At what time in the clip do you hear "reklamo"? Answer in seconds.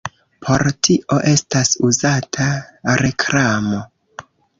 3.03-3.83